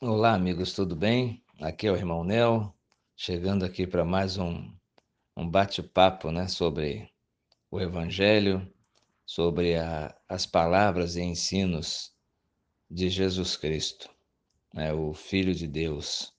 [0.00, 1.42] Olá, amigos, tudo bem?
[1.60, 2.72] Aqui é o irmão Nel,
[3.16, 4.72] chegando aqui para mais um,
[5.36, 7.10] um bate-papo né, sobre
[7.68, 8.72] o Evangelho,
[9.26, 12.14] sobre a, as palavras e ensinos
[12.88, 14.08] de Jesus Cristo,
[14.72, 16.32] né, o Filho de Deus,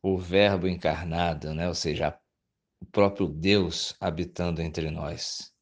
[0.00, 2.16] o Verbo encarnado, né, ou seja,
[2.80, 5.52] o próprio Deus habitando entre nós.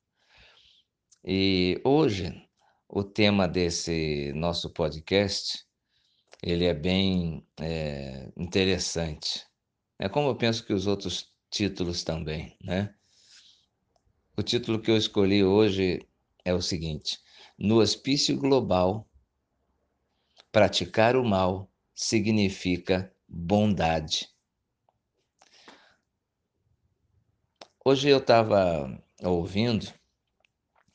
[1.25, 2.47] E hoje,
[2.87, 5.67] o tema desse nosso podcast
[6.43, 9.47] ele é bem é, interessante.
[9.99, 12.95] É como eu penso que os outros títulos também, né?
[14.37, 16.07] O título que eu escolhi hoje
[16.45, 17.19] é o seguinte:
[17.59, 19.09] No hospício global,
[20.53, 24.29] praticar o mal significa bondade.
[27.85, 29.93] Hoje eu estava ouvindo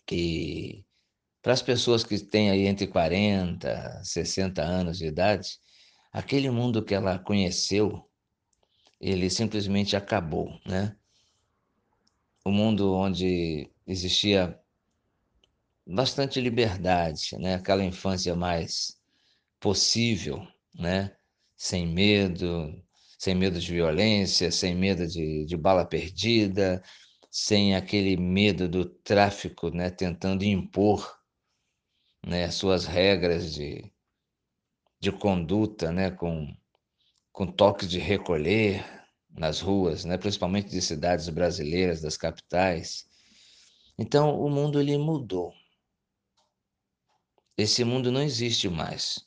[0.06, 0.83] que
[1.44, 5.60] para as pessoas que têm aí entre 40, 60 anos de idade,
[6.12, 8.10] aquele mundo que ela conheceu,
[9.00, 10.96] ele simplesmente acabou, né?
[12.46, 14.58] O mundo onde existia
[15.86, 17.56] bastante liberdade, né?
[17.56, 18.98] Aquela infância mais
[19.60, 21.14] possível, né?
[21.58, 22.82] Sem medo,
[23.20, 26.82] sem medo de violência, sem medo de, de bala perdida,
[27.30, 29.90] sem aquele medo do tráfico, né?
[29.90, 31.22] Tentando impor
[32.26, 33.92] né, suas regras de,
[35.00, 36.56] de conduta, né, com,
[37.32, 38.86] com toques de recolher
[39.30, 43.06] nas ruas, né, principalmente de cidades brasileiras, das capitais.
[43.98, 45.54] Então, o mundo ele mudou.
[47.58, 49.20] Esse mundo não existe mais.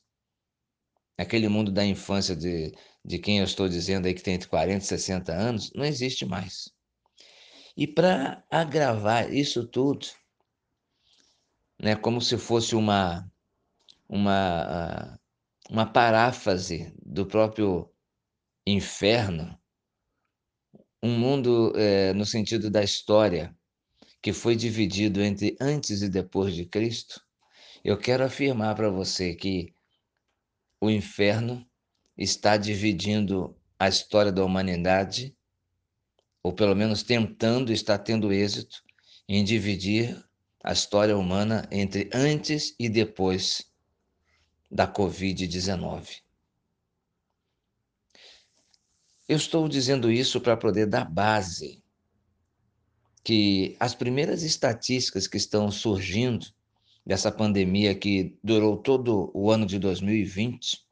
[1.18, 2.74] Aquele mundo da infância de,
[3.04, 6.26] de quem eu estou dizendo aí que tem entre 40 e 60 anos, não existe
[6.26, 6.70] mais.
[7.76, 10.06] E para agravar isso tudo,
[11.78, 13.30] né, como se fosse uma,
[14.08, 15.18] uma, ah,
[15.70, 17.90] uma paráfrase do próprio
[18.66, 19.58] inferno,
[21.02, 23.56] um mundo é, no sentido da história
[24.20, 27.20] que foi dividido entre antes e depois de Cristo,
[27.84, 29.72] eu quero afirmar para você que
[30.80, 31.64] o inferno
[32.16, 35.36] está dividindo a história da humanidade,
[36.42, 38.82] ou pelo menos tentando, está tendo êxito
[39.28, 40.25] em dividir
[40.66, 43.70] a história humana entre antes e depois
[44.68, 46.22] da Covid-19.
[49.28, 51.84] Eu estou dizendo isso para poder dar base
[53.22, 56.48] que as primeiras estatísticas que estão surgindo
[57.04, 60.84] dessa pandemia que durou todo o ano de 2020,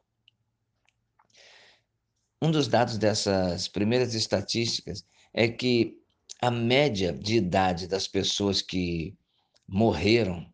[2.41, 5.99] um dos dados dessas primeiras estatísticas é que
[6.41, 9.17] a média de idade das pessoas que
[9.67, 10.45] morreram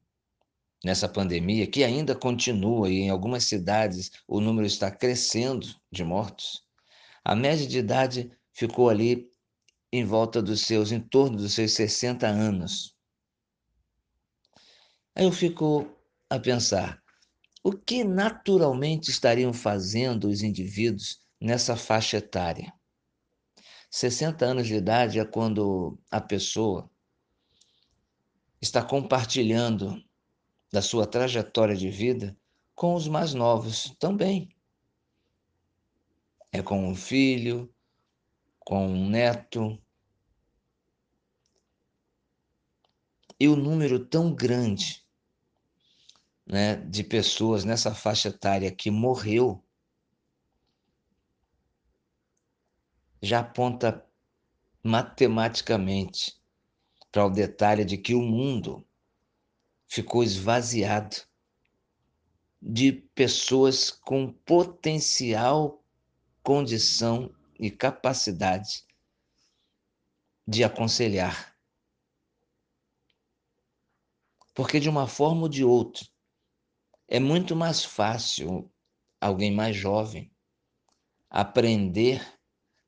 [0.83, 6.63] nessa pandemia, que ainda continua e em algumas cidades o número está crescendo de mortos,
[7.23, 9.29] a média de idade ficou ali
[9.91, 12.95] em volta dos seus, em torno dos seus 60 anos.
[15.15, 15.87] Aí eu fico
[16.29, 17.01] a pensar,
[17.63, 22.73] o que naturalmente estariam fazendo os indivíduos nessa faixa etária?
[23.91, 26.89] 60 anos de idade é quando a pessoa
[28.61, 30.03] está compartilhando
[30.71, 32.37] da sua trajetória de vida
[32.75, 34.55] com os mais novos também.
[36.51, 37.73] É com um filho,
[38.59, 39.81] com um neto.
[43.39, 45.03] E o número tão grande
[46.45, 49.63] né, de pessoas nessa faixa etária que morreu
[53.21, 54.05] já aponta
[54.83, 56.40] matematicamente
[57.11, 58.87] para o detalhe de que o mundo
[59.87, 61.17] ficou esvaziado
[62.61, 65.83] de pessoas com potencial
[66.41, 68.85] condição e capacidade
[70.47, 71.55] de aconselhar.
[74.53, 76.07] Porque de uma forma ou de outra,
[77.07, 78.71] é muito mais fácil
[79.19, 80.31] alguém mais jovem
[81.29, 82.39] aprender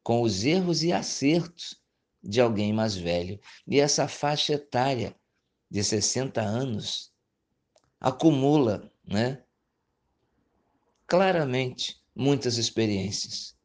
[0.02, 1.83] com os erros e acertos
[2.24, 3.40] de alguém mais velho.
[3.68, 5.16] E essa faixa etária
[5.70, 7.12] de 60 anos
[8.00, 9.44] acumula, né?
[11.08, 13.56] Claramente muitas experiências.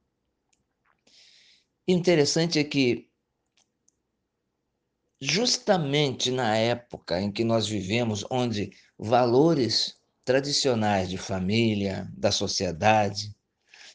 [1.87, 3.09] Interessante é que
[5.21, 13.35] justamente na época em que nós vivemos, onde valores tradicionais de família, da sociedade,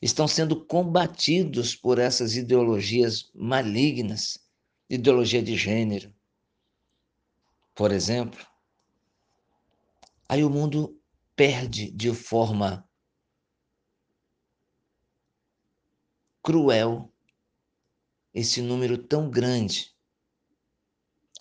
[0.02, 4.43] estão sendo combatidos por essas ideologias malignas
[4.90, 6.14] ideologia de gênero,
[7.76, 8.46] por exemplo,
[10.28, 11.02] aí o mundo
[11.36, 12.88] perde de forma
[16.44, 17.12] cruel
[18.34, 19.96] esse número tão grande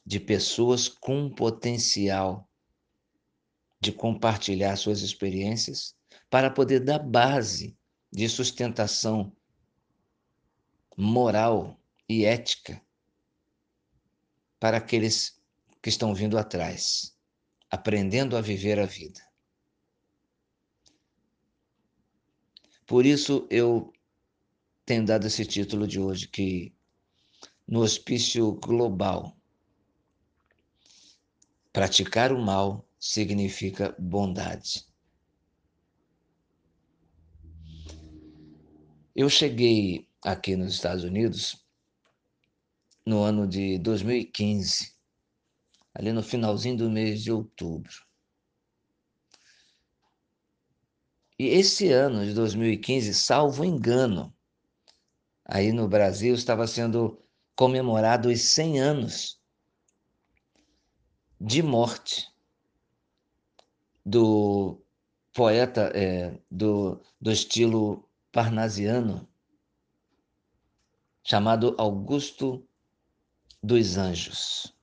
[0.05, 2.49] de pessoas com potencial
[3.81, 5.97] de compartilhar suas experiências
[6.31, 7.77] para poder dar base
[8.13, 9.35] de sustentação
[10.97, 12.81] moral e ética
[14.63, 15.43] para aqueles
[15.83, 17.19] que estão vindo atrás,
[17.69, 19.21] aprendendo a viver a vida.
[22.87, 23.93] Por isso eu
[24.87, 26.73] tenho dado esse título de hoje que
[27.67, 29.37] no hospício global
[31.73, 34.87] praticar o mal significa bondade.
[39.13, 41.67] Eu cheguei aqui nos Estados Unidos
[43.05, 44.95] no ano de 2015,
[45.95, 47.93] ali no finalzinho do mês de outubro.
[51.39, 54.33] E esse ano de 2015, salvo engano,
[55.45, 57.21] aí no Brasil estava sendo
[57.57, 59.41] comemorado os 100 anos
[61.41, 62.29] de morte
[64.07, 64.81] do
[65.33, 69.29] poeta é, do, do estilo parnasiano,
[71.25, 72.67] chamado Augusto
[73.63, 74.75] dos Anjos.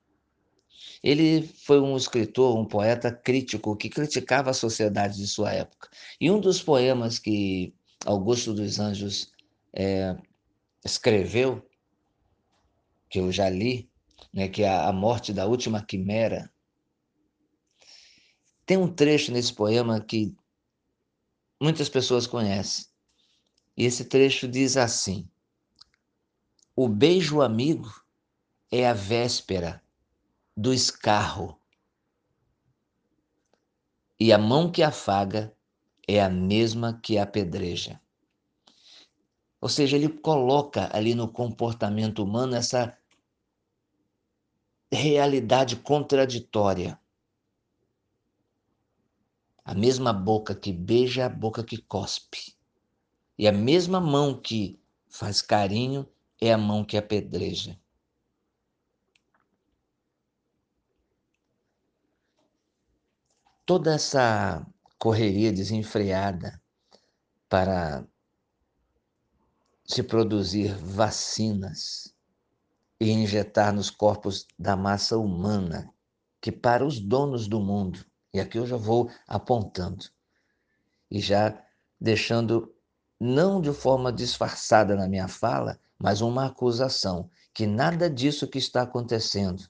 [1.04, 5.90] Ele foi um escritor, um poeta crítico que criticava a sociedade de sua época.
[6.20, 7.74] E um dos poemas que
[8.06, 9.32] Augusto dos Anjos
[9.74, 10.16] é,
[10.84, 11.66] escreveu,
[13.10, 13.90] que eu já li,
[14.34, 16.52] né, que é a morte da última quimera.
[18.66, 20.36] Tem um trecho nesse poema que
[21.60, 22.86] muitas pessoas conhecem.
[23.76, 25.28] E esse trecho diz assim:
[26.76, 27.90] O beijo amigo
[28.72, 29.82] é a véspera
[30.56, 31.60] do escarro,
[34.20, 35.56] e a mão que afaga
[36.06, 38.02] é a mesma que apedreja.
[39.62, 42.98] Ou seja, ele coloca ali no comportamento humano essa
[44.92, 47.00] realidade contraditória.
[49.64, 52.58] A mesma boca que beija, a boca que cospe.
[53.38, 56.08] E a mesma mão que faz carinho
[56.42, 57.80] é a mão que apedreja.
[63.70, 64.66] Toda essa
[64.98, 66.60] correria desenfreada
[67.48, 68.04] para
[69.86, 72.12] se produzir vacinas
[73.00, 75.94] e injetar nos corpos da massa humana,
[76.42, 80.04] que para os donos do mundo, e aqui eu já vou apontando,
[81.12, 81.64] e já
[82.02, 82.74] deixando,
[83.20, 88.82] não de forma disfarçada na minha fala, mas uma acusação, que nada disso que está
[88.82, 89.70] acontecendo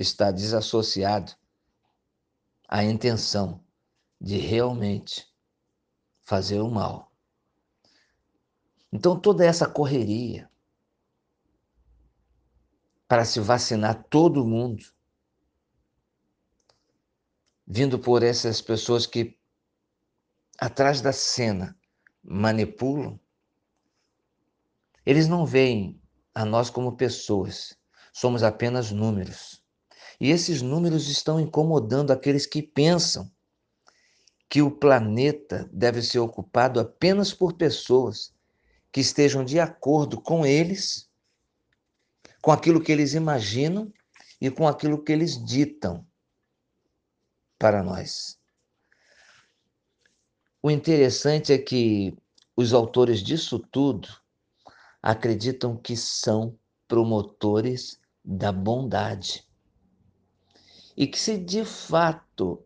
[0.00, 1.32] está desassociado
[2.68, 3.64] à intenção
[4.20, 5.26] de realmente
[6.22, 7.12] fazer o mal.
[8.92, 10.50] Então, toda essa correria,
[13.06, 14.84] para se vacinar todo mundo,
[17.66, 19.38] vindo por essas pessoas que
[20.58, 21.78] atrás da cena
[22.22, 23.20] manipulam,
[25.04, 26.00] eles não veem
[26.34, 27.78] a nós como pessoas,
[28.12, 29.64] somos apenas números.
[30.20, 33.30] E esses números estão incomodando aqueles que pensam
[34.48, 38.32] que o planeta deve ser ocupado apenas por pessoas
[38.92, 41.06] que estejam de acordo com eles
[42.46, 43.92] com aquilo que eles imaginam
[44.40, 46.06] e com aquilo que eles ditam
[47.58, 48.38] para nós.
[50.62, 52.16] O interessante é que
[52.56, 54.08] os autores disso tudo
[55.02, 59.45] acreditam que são promotores da bondade.
[60.96, 62.64] E que se de fato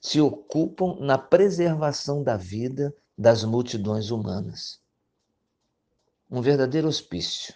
[0.00, 4.80] se ocupam na preservação da vida das multidões humanas.
[6.30, 7.54] Um verdadeiro hospício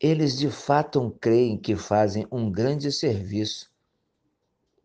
[0.00, 3.70] eles de fato creem que fazem um grande serviço,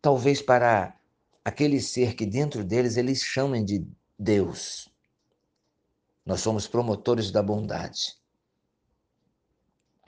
[0.01, 0.94] talvez para
[1.44, 3.88] aquele ser que dentro deles eles chamem de
[4.20, 4.89] Deus.
[6.25, 8.17] Nós somos promotores da bondade.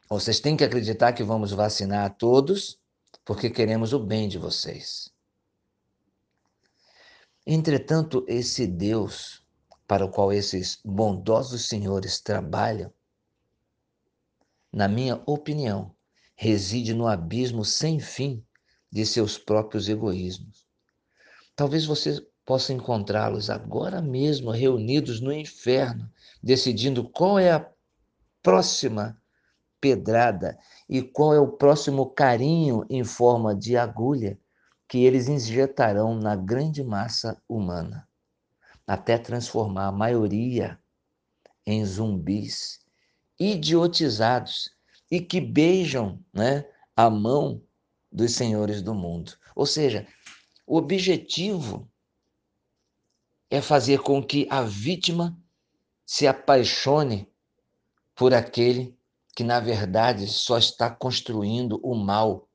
[0.09, 2.79] Vocês têm que acreditar que vamos vacinar a todos,
[3.25, 5.11] porque queremos o bem de vocês.
[7.45, 9.43] Entretanto, esse Deus
[9.87, 12.91] para o qual esses bondosos senhores trabalham
[14.71, 15.95] na minha opinião,
[16.35, 18.45] reside no abismo sem fim
[18.91, 20.67] de seus próprios egoísmos.
[21.55, 26.07] Talvez você possa encontrá-los agora mesmo reunidos no inferno,
[26.43, 27.67] decidindo qual é a
[28.43, 29.19] próxima
[29.79, 30.57] pedrada
[30.89, 34.39] e qual é o próximo carinho em forma de agulha
[34.87, 38.07] que eles injetarão na grande massa humana.
[38.85, 40.79] até transformar a maioria
[41.65, 42.79] em zumbis
[43.37, 44.71] idiotizados
[45.11, 46.65] e que beijam né,
[46.95, 47.61] a mão
[48.09, 49.33] dos senhores do mundo.
[49.53, 50.07] Ou seja,
[50.65, 51.91] o objetivo
[53.49, 55.37] é fazer com que a vítima
[56.05, 57.29] se apaixone
[58.15, 58.96] por aquele
[59.37, 62.49] que, na verdade, só está construindo o mal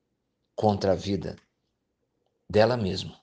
[0.57, 1.37] contra a vida
[2.51, 3.23] dela mesma.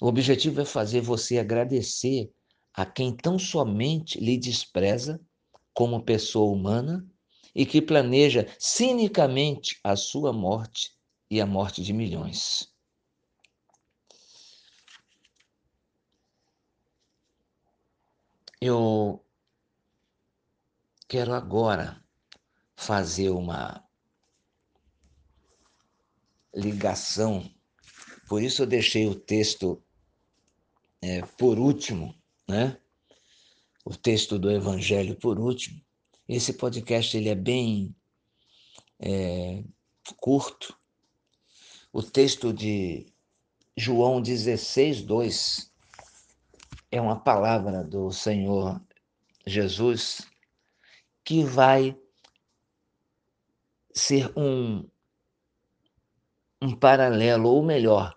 [0.00, 2.32] O objetivo é fazer você agradecer
[2.72, 5.20] a quem tão somente lhe despreza
[5.74, 7.06] como pessoa humana
[7.54, 10.96] e que planeja cinicamente a sua morte
[11.30, 12.72] e a morte de milhões.
[18.58, 19.22] Eu
[21.06, 22.02] quero agora
[22.80, 23.84] fazer uma
[26.54, 27.48] ligação,
[28.26, 29.82] por isso eu deixei o texto
[31.02, 32.14] é, por último,
[32.48, 32.78] né?
[33.84, 35.78] O texto do Evangelho por último.
[36.26, 37.94] Esse podcast ele é bem
[38.98, 39.62] é,
[40.16, 40.74] curto.
[41.92, 43.06] O texto de
[43.76, 45.70] João 16, 2
[46.90, 48.80] é uma palavra do Senhor
[49.46, 50.22] Jesus
[51.22, 51.94] que vai
[53.94, 54.88] ser um,
[56.62, 58.16] um paralelo, ou melhor,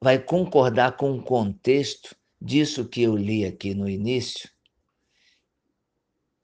[0.00, 4.50] vai concordar com o contexto disso que eu li aqui no início,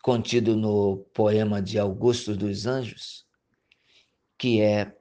[0.02, 3.26] contido no poema de Augusto dos Anjos,
[4.38, 4.96] que é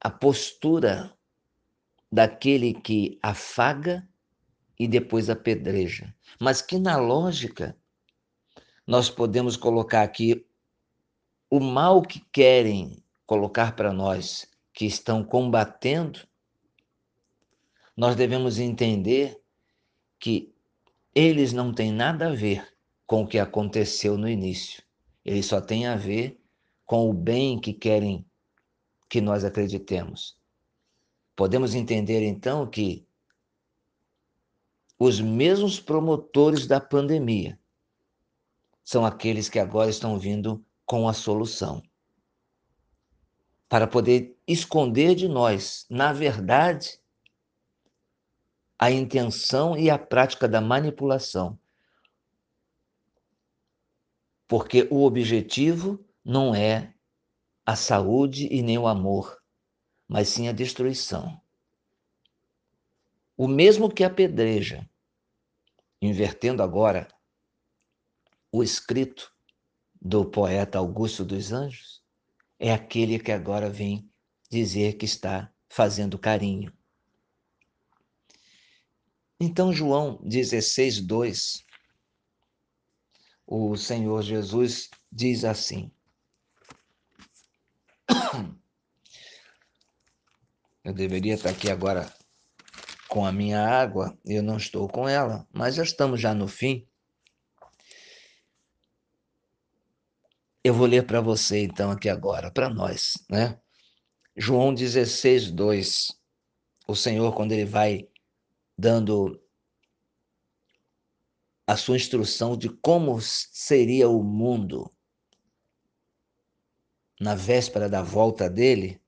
[0.00, 1.14] a postura
[2.10, 4.08] daquele que afaga
[4.78, 7.76] e depois apedreja, mas que na lógica
[8.86, 10.46] nós podemos colocar aqui
[11.50, 16.20] o mal que querem colocar para nós, que estão combatendo,
[17.96, 19.40] nós devemos entender
[20.18, 20.52] que
[21.14, 24.82] eles não têm nada a ver com o que aconteceu no início.
[25.24, 26.40] Eles só têm a ver
[26.84, 28.26] com o bem que querem
[29.08, 30.36] que nós acreditemos.
[31.36, 33.06] Podemos entender então que
[34.98, 37.58] os mesmos promotores da pandemia
[38.84, 41.82] são aqueles que agora estão vindo com a solução.
[43.68, 47.00] Para poder esconder de nós, na verdade,
[48.78, 51.58] a intenção e a prática da manipulação.
[54.46, 56.94] Porque o objetivo não é
[57.64, 59.42] a saúde e nem o amor,
[60.06, 61.40] mas sim a destruição.
[63.36, 64.88] O mesmo que apedreja,
[66.00, 67.08] invertendo agora
[68.52, 69.33] o escrito
[70.04, 72.02] do poeta Augusto dos Anjos,
[72.58, 74.06] é aquele que agora vem
[74.50, 76.70] dizer que está fazendo carinho.
[79.40, 81.64] Então, João 16, 2,
[83.46, 85.90] o Senhor Jesus diz assim:
[90.84, 92.12] Eu deveria estar aqui agora
[93.08, 96.86] com a minha água, eu não estou com ela, mas já estamos já no fim.
[100.66, 103.60] Eu vou ler para você então aqui agora, para nós, né?
[104.34, 106.18] João 16, 2.
[106.88, 108.08] O Senhor, quando ele vai
[108.76, 109.38] dando
[111.66, 114.90] a sua instrução de como seria o mundo
[117.20, 118.98] na véspera da volta dele,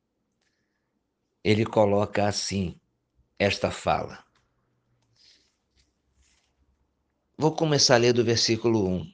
[1.43, 2.79] ele coloca assim
[3.39, 4.23] esta fala.
[7.39, 9.13] Vou começar a ler do versículo 1,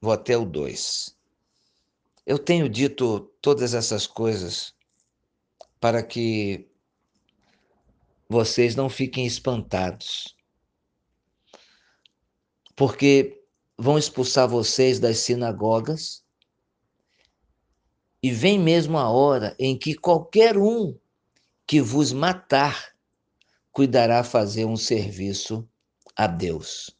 [0.00, 1.19] vou até o 2.
[2.30, 4.72] Eu tenho dito todas essas coisas
[5.80, 6.70] para que
[8.28, 10.36] vocês não fiquem espantados,
[12.76, 13.42] porque
[13.76, 16.24] vão expulsar vocês das sinagogas
[18.22, 20.96] e vem mesmo a hora em que qualquer um
[21.66, 22.94] que vos matar
[23.72, 25.68] cuidará fazer um serviço
[26.14, 26.96] a Deus.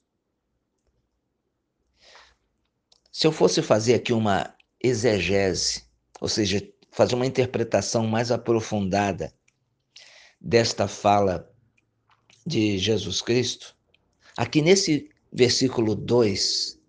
[3.13, 5.85] Se eu fosse fazer aqui uma exegese,
[6.21, 9.33] ou seja, fazer uma interpretação mais aprofundada
[10.41, 11.49] desta fala
[12.47, 13.77] de Jesus Cristo,
[14.37, 16.81] aqui nesse versículo 2,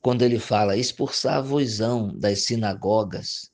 [0.00, 3.52] quando ele fala: expulsar-vos-ão das sinagogas,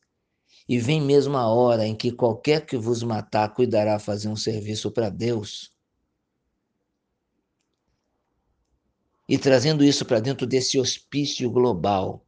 [0.69, 4.91] e vem mesmo a hora em que qualquer que vos matar cuidará fazer um serviço
[4.91, 5.73] para Deus.
[9.29, 12.25] E trazendo isso para dentro desse hospício global,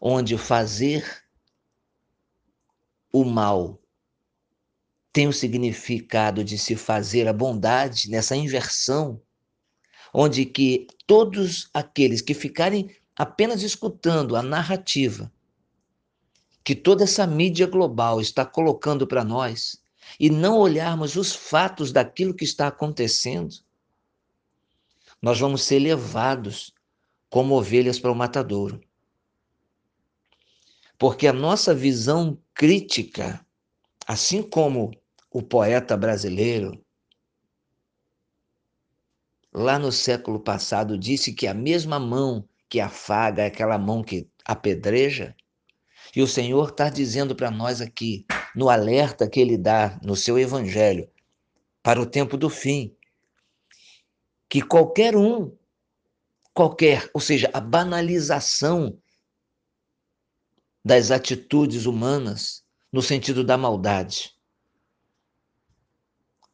[0.00, 1.24] onde fazer
[3.12, 3.80] o mal
[5.12, 9.20] tem o significado de se fazer a bondade nessa inversão,
[10.12, 15.32] onde que todos aqueles que ficarem apenas escutando a narrativa
[16.68, 19.82] que toda essa mídia global está colocando para nós
[20.20, 23.56] e não olharmos os fatos daquilo que está acontecendo,
[25.22, 26.74] nós vamos ser levados
[27.30, 28.82] como ovelhas para o matadouro.
[30.98, 33.44] Porque a nossa visão crítica,
[34.06, 34.90] assim como
[35.30, 36.84] o poeta brasileiro,
[39.52, 44.28] lá no século passado, disse que a mesma mão que afaga é aquela mão que
[44.44, 45.36] apedreja,
[46.16, 50.38] e o Senhor está dizendo para nós aqui, no alerta que ele dá no seu
[50.38, 51.08] evangelho,
[51.82, 52.94] para o tempo do fim,
[54.48, 55.54] que qualquer um,
[56.52, 58.98] qualquer, ou seja, a banalização
[60.84, 64.34] das atitudes humanas no sentido da maldade.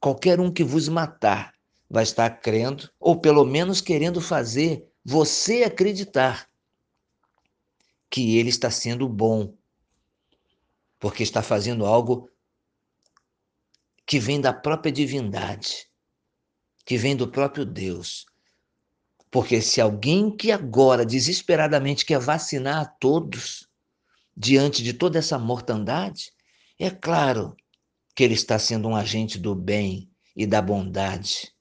[0.01, 1.55] Qualquer um que vos matar
[1.89, 6.49] vai estar crendo, ou pelo menos querendo fazer você acreditar
[8.11, 9.55] que ele está sendo bom,
[10.99, 12.31] porque está fazendo algo
[14.07, 15.89] que vem da própria divindade,
[16.85, 18.27] que vem do próprio Deus.
[19.31, 23.69] Porque se alguém que agora desesperadamente quer vacinar a todos,
[24.37, 26.33] diante de toda essa mortandade,
[26.79, 27.57] é claro
[28.15, 31.53] que ele está sendo um agente do bem e da bondade.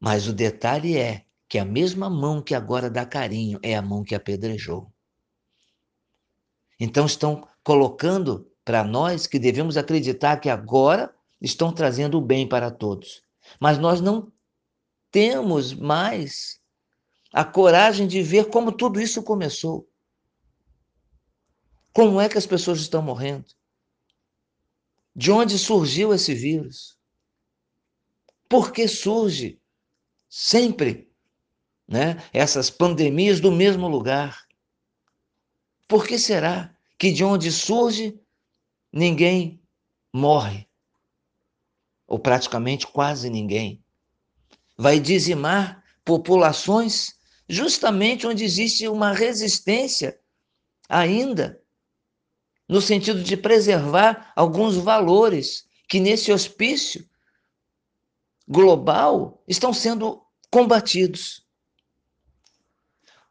[0.00, 4.02] Mas o detalhe é que a mesma mão que agora dá carinho é a mão
[4.02, 4.92] que apedrejou.
[6.78, 12.70] Então estão colocando para nós que devemos acreditar que agora estão trazendo o bem para
[12.70, 13.22] todos.
[13.60, 14.32] Mas nós não
[15.10, 16.60] temos mais
[17.34, 19.90] a coragem de ver como tudo isso começou.
[21.92, 23.46] Como é que as pessoas estão morrendo?
[25.16, 26.96] De onde surgiu esse vírus?
[28.48, 29.60] Por que surge
[30.28, 31.10] sempre
[31.88, 34.46] né, essas pandemias do mesmo lugar?
[35.88, 38.16] Por que será que de onde surge
[38.92, 39.60] ninguém
[40.12, 40.68] morre?
[42.06, 43.82] Ou praticamente quase ninguém.
[44.78, 47.13] Vai dizimar populações
[47.48, 50.18] justamente onde existe uma resistência
[50.88, 51.62] ainda,
[52.68, 57.06] no sentido de preservar alguns valores que nesse hospício
[58.48, 61.44] global estão sendo combatidos.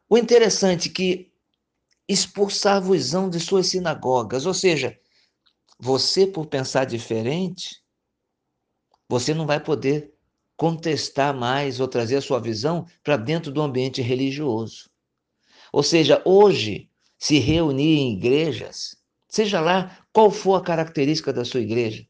[0.08, 1.32] O interessante é que
[2.08, 4.98] expulsar-vos-ão de suas sinagogas, ou seja,
[5.78, 7.82] você por pensar diferente,
[9.08, 10.13] você não vai poder
[10.56, 14.88] contestar mais ou trazer a sua visão para dentro do ambiente religioso.
[15.72, 16.88] Ou seja, hoje,
[17.18, 18.96] se reunir em igrejas,
[19.28, 22.06] seja lá qual for a característica da sua igreja,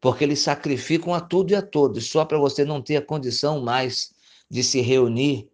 [0.00, 3.60] porque eles sacrificam a tudo e a todos, só para você não ter a condição
[3.60, 4.12] mais
[4.50, 5.48] de se reunir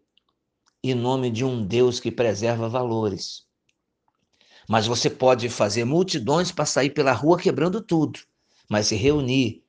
[0.83, 3.47] em nome de um Deus que preserva valores.
[4.69, 8.21] Mas você pode fazer multidões para sair pela rua quebrando tudo,
[8.69, 9.65] mas se reunir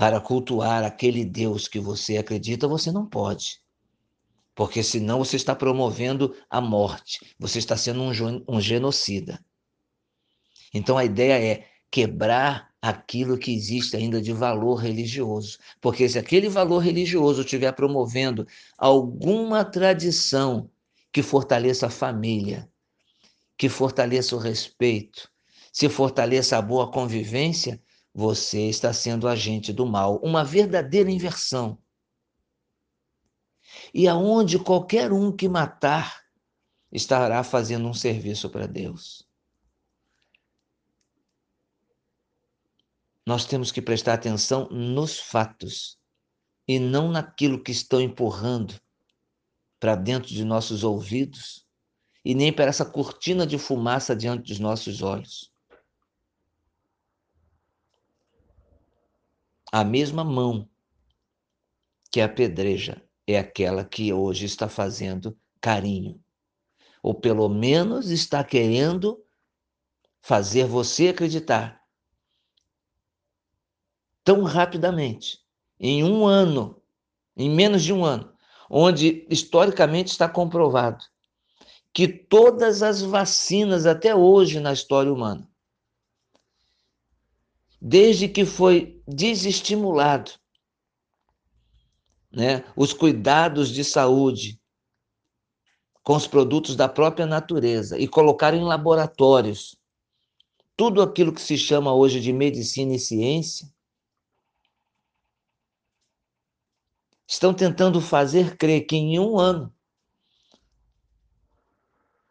[0.00, 3.60] para cultuar aquele Deus que você acredita, você não pode.
[4.54, 9.38] Porque senão você está promovendo a morte, você está sendo um, um genocida.
[10.72, 15.58] Então a ideia é quebrar aquilo que existe ainda de valor religioso.
[15.82, 18.46] Porque se aquele valor religioso estiver promovendo
[18.78, 20.70] alguma tradição
[21.12, 22.66] que fortaleça a família,
[23.54, 25.30] que fortaleça o respeito,
[25.70, 27.78] se fortaleça a boa convivência,
[28.12, 31.78] você está sendo agente do mal, uma verdadeira inversão.
[33.94, 36.24] E aonde qualquer um que matar
[36.90, 39.28] estará fazendo um serviço para Deus.
[43.26, 45.98] Nós temos que prestar atenção nos fatos
[46.66, 48.80] e não naquilo que estão empurrando
[49.78, 51.64] para dentro de nossos ouvidos
[52.24, 55.49] e nem para essa cortina de fumaça diante dos nossos olhos.
[59.72, 60.68] A mesma mão
[62.10, 66.20] que apedreja é aquela que hoje está fazendo carinho.
[67.00, 69.24] Ou pelo menos está querendo
[70.20, 71.80] fazer você acreditar
[74.24, 75.38] tão rapidamente,
[75.78, 76.82] em um ano,
[77.36, 78.34] em menos de um ano,
[78.68, 81.04] onde historicamente está comprovado
[81.92, 85.50] que todas as vacinas até hoje na história humana
[87.80, 90.32] desde que foi desestimulado
[92.30, 94.60] né, os cuidados de saúde
[96.02, 99.76] com os produtos da própria natureza e colocar em laboratórios
[100.76, 103.70] tudo aquilo que se chama hoje de medicina e ciência,
[107.30, 109.72] Estão tentando fazer crer que em um ano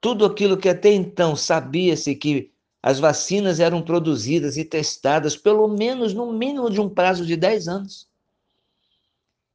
[0.01, 6.13] tudo aquilo que até então sabia-se que as vacinas eram produzidas e testadas pelo menos
[6.13, 8.09] no mínimo de um prazo de 10 anos.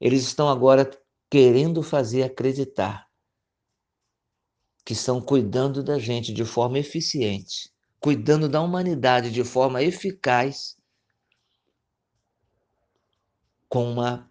[0.00, 0.90] Eles estão agora
[1.30, 3.08] querendo fazer acreditar
[4.84, 10.76] que estão cuidando da gente de forma eficiente, cuidando da humanidade de forma eficaz,
[13.66, 14.30] com uma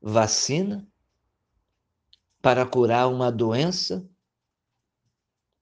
[0.00, 0.88] vacina
[2.40, 4.08] para curar uma doença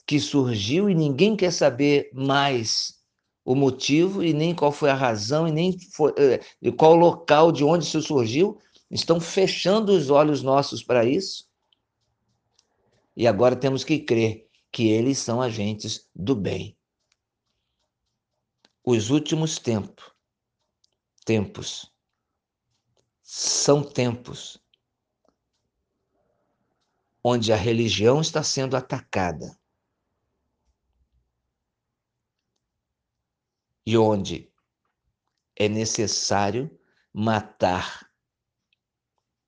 [0.09, 2.99] que surgiu e ninguém quer saber mais
[3.45, 6.15] o motivo e nem qual foi a razão e nem foi,
[6.63, 8.59] e qual local de onde isso surgiu.
[8.91, 11.47] Estão fechando os olhos nossos para isso.
[13.15, 16.75] E agora temos que crer que eles são agentes do bem.
[18.83, 20.11] Os últimos tempos,
[21.23, 21.93] tempos
[23.23, 24.59] são tempos
[27.23, 29.55] onde a religião está sendo atacada
[33.89, 34.53] e onde
[35.57, 36.79] é necessário
[37.11, 38.07] matar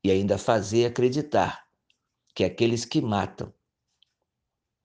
[0.02, 1.68] e ainda fazer acreditar
[2.34, 3.52] que aqueles que matam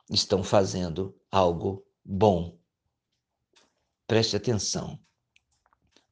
[0.09, 2.59] estão fazendo algo bom.
[4.05, 4.99] Preste atenção.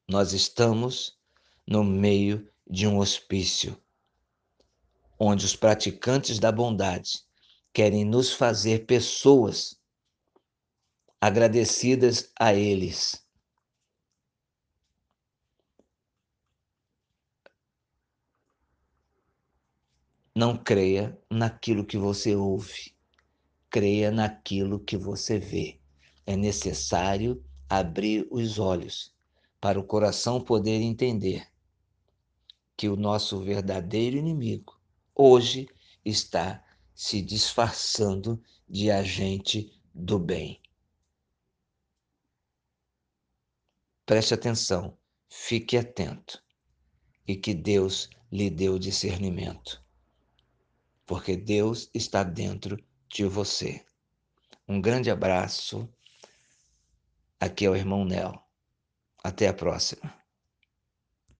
[0.08, 1.20] Nós estamos
[1.66, 3.78] no meio de um hospício,
[5.18, 7.22] onde os praticantes da bondade
[7.74, 9.78] querem nos fazer pessoas
[11.20, 13.22] agradecidas a eles
[20.36, 22.92] Não creia naquilo que você ouve,
[23.70, 25.78] creia naquilo que você vê.
[26.26, 29.14] É necessário abrir os olhos
[29.60, 31.46] para o coração poder entender
[32.76, 34.76] que o nosso verdadeiro inimigo
[35.14, 35.68] hoje
[36.04, 36.64] está
[36.96, 40.60] se disfarçando de agente do bem.
[44.04, 46.42] Preste atenção, fique atento
[47.24, 49.83] e que Deus lhe dê o discernimento
[51.06, 53.84] porque Deus está dentro de você.
[54.66, 55.88] Um grande abraço.
[57.38, 58.42] Aqui é o irmão Nel.
[59.22, 60.23] Até a próxima.